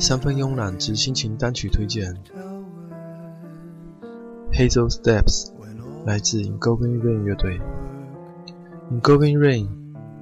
[0.00, 2.14] 三分慵懒之心情单曲推荐，
[4.52, 5.46] 《Hazel Steps》
[6.04, 7.60] 来自 Ingolvin Rain 乐队。
[8.90, 9.68] Ingolvin Rain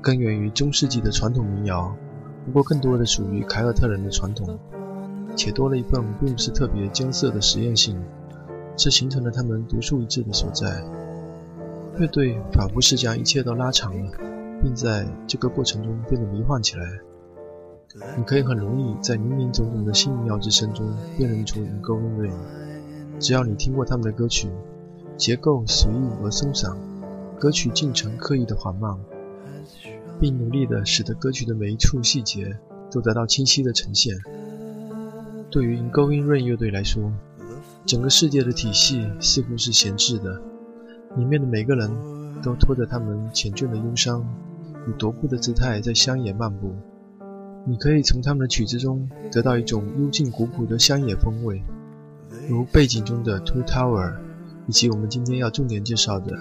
[0.02, 1.96] 根源于中世纪的传统民谣，
[2.44, 4.58] 不过更多的属于凯尔特人的传统，
[5.34, 8.00] 且多了一份并不是特别艰涩的实验性，
[8.76, 10.84] 这形成了他们独树一帜的所在。
[11.98, 14.12] 乐队仿佛是将一切都拉长了，
[14.62, 16.84] 并在这个过程中变得迷幻起来。
[18.16, 22.32] 你可以很容易在林林总总的信妙之声中辨认出 Ingo Inrain，。
[23.20, 24.48] 只要你听过他们的歌曲，
[25.16, 26.74] 结构随意而松散，
[27.38, 28.98] 歌曲进程刻意的缓慢，
[30.18, 32.58] 并努力地使得歌曲的每一处细节
[32.90, 34.16] 都得到清晰的呈现。
[35.50, 37.12] 对于 Ingo Inrain 乐队来说，
[37.84, 40.40] 整个世界的体系似乎是闲置的。
[41.16, 41.90] 里面的每个人
[42.42, 44.26] 都拖着他们缱绻的忧伤，
[44.88, 46.74] 以踱步的姿态在乡野漫步。
[47.64, 51.62] 你可以从他们的曲子中得到一种幽静古朴的乡野风味，
[52.48, 54.14] 如背景中的 Two Tower，
[54.66, 56.36] 以及我们今天要重点介绍的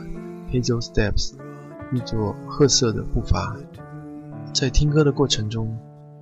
[0.52, 1.34] Hazel Steps，
[1.94, 3.56] 一座褐色的步伐。
[4.54, 5.78] 在听歌的过程中，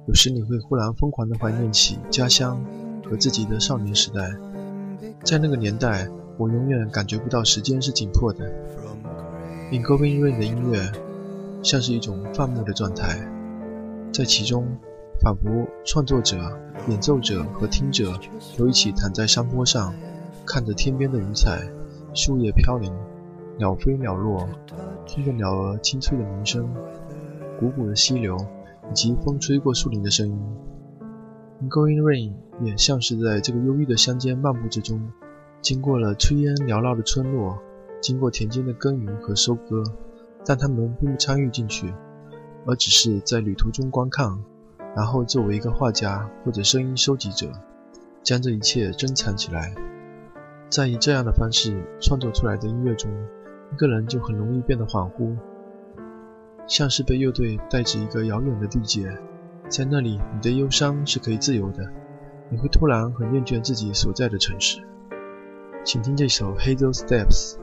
[0.07, 2.63] 有时你会忽然疯狂地怀念起家乡
[3.09, 4.35] 和自己的少年时代，
[5.23, 6.07] 在那个年代。
[6.37, 8.49] 我永远感觉不到时间是紧迫的。
[9.73, 10.89] Ingolvin Rain 的音乐
[11.61, 13.19] 像是一种放牧的状态，
[14.13, 14.65] 在其中，
[15.21, 16.37] 仿佛创作者、
[16.87, 18.17] 演奏者和听者
[18.57, 19.93] 都一起躺在山坡上，
[20.45, 21.69] 看着天边的云彩、
[22.13, 22.93] 树叶飘零、
[23.57, 24.47] 鸟飞鸟落，
[25.05, 26.73] 听着鸟儿清脆的鸣声、
[27.59, 28.37] 汩汩的溪流
[28.89, 30.39] 以及风吹过树林的声音。
[31.69, 32.33] Going Rain
[32.63, 35.11] 也像是在这个忧郁的乡间漫步之中。
[35.61, 37.57] 经过了炊烟缭绕的村落，
[37.99, 39.83] 经过田间的耕耘和收割，
[40.45, 41.93] 但他们并不参与进去，
[42.65, 44.41] 而只是在旅途中观看，
[44.95, 47.51] 然后作为一个画家或者声音收集者，
[48.23, 49.73] 将这一切珍藏起来。
[50.69, 53.11] 在以这样的方式创作出来的音乐中，
[53.71, 55.35] 一个人就很容易变得恍惚，
[56.67, 59.11] 像是被乐队带至一个遥远的地界，
[59.67, 61.87] 在那里你的忧伤是可以自由的，
[62.49, 64.81] 你会突然很厌倦自己所在的城市。
[65.83, 67.55] 请听这首《Hazel Steps》，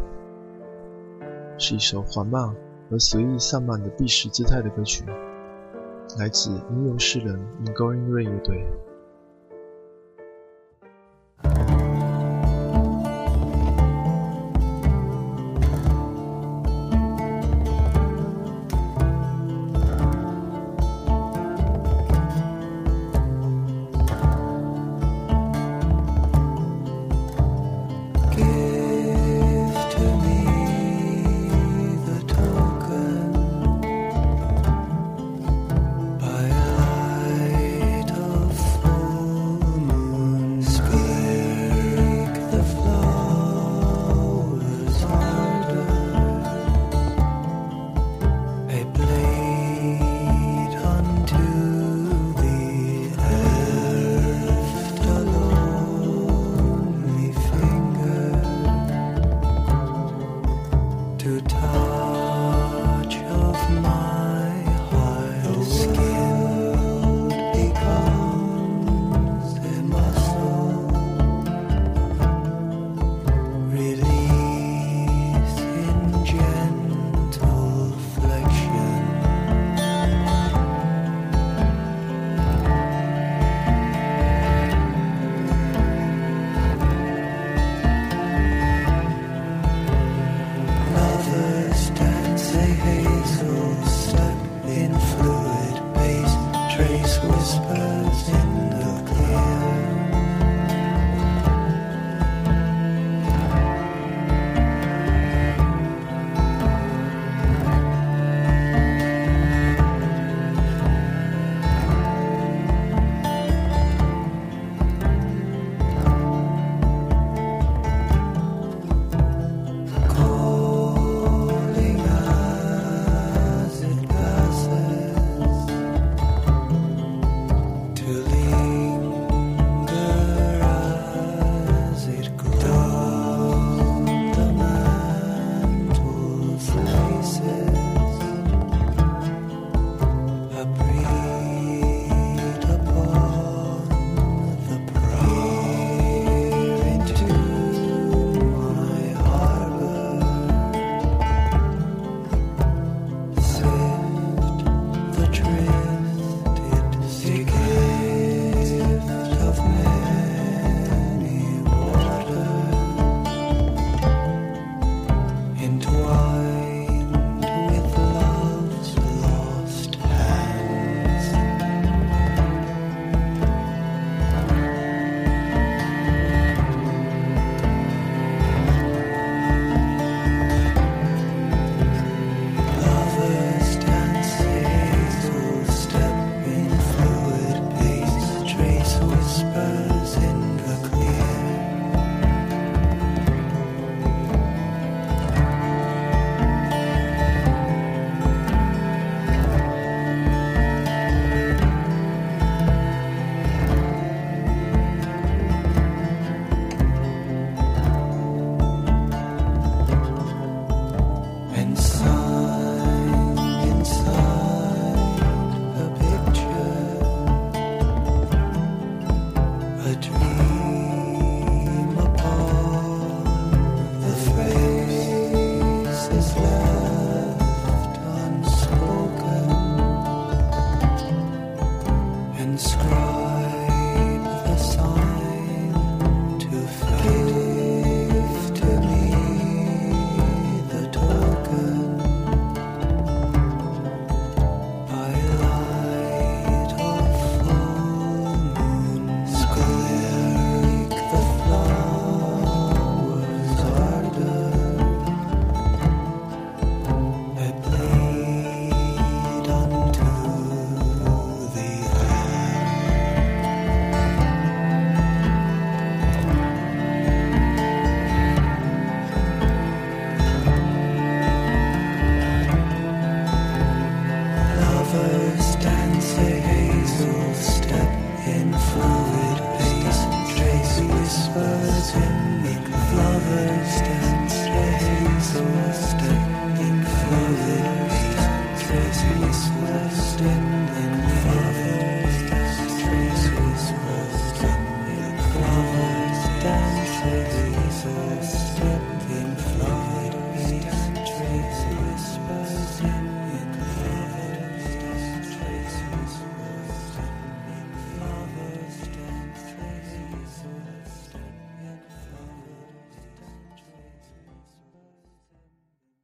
[1.59, 2.57] 是一首缓慢
[2.91, 5.05] 而随意散漫的避世姿态的歌曲，
[6.19, 8.65] 来自吟游诗人 （Ingoing Rain 乐队。